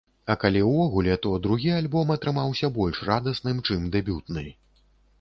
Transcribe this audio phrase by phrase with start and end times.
[0.33, 4.51] А калі ўвогуле, то другі альбом атрымаўся больш радасным, чым дэбютны.